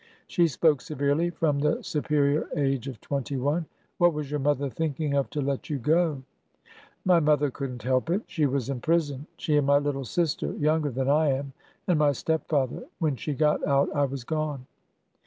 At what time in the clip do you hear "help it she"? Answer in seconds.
7.83-8.47